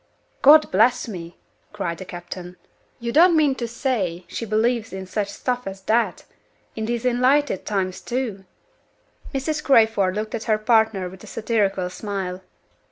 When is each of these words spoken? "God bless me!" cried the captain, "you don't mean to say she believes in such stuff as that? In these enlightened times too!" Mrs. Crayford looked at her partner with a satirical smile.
"God 0.41 0.71
bless 0.71 1.07
me!" 1.07 1.37
cried 1.73 1.99
the 1.99 2.05
captain, 2.05 2.57
"you 2.99 3.11
don't 3.11 3.37
mean 3.37 3.53
to 3.53 3.67
say 3.67 4.25
she 4.27 4.45
believes 4.47 4.91
in 4.91 5.05
such 5.05 5.29
stuff 5.29 5.67
as 5.67 5.81
that? 5.81 6.25
In 6.75 6.87
these 6.87 7.05
enlightened 7.05 7.65
times 7.67 8.01
too!" 8.01 8.45
Mrs. 9.31 9.63
Crayford 9.63 10.15
looked 10.15 10.33
at 10.33 10.45
her 10.45 10.57
partner 10.57 11.07
with 11.07 11.23
a 11.23 11.27
satirical 11.27 11.87
smile. 11.91 12.41